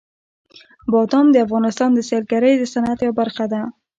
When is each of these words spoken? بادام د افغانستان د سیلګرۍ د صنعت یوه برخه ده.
بادام 0.93 1.25
د 1.31 1.35
افغانستان 1.45 1.89
د 1.93 1.99
سیلګرۍ 2.09 2.53
د 2.57 2.63
صنعت 2.73 2.99
یوه 3.03 3.17
برخه 3.21 3.45
ده. 3.51 3.61